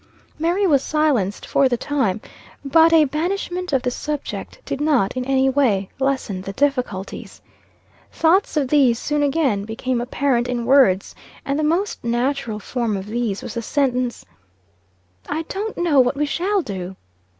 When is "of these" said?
8.57-8.97, 12.97-13.43